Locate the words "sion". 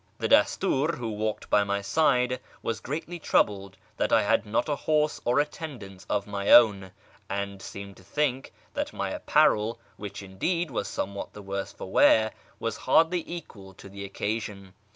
14.41-14.73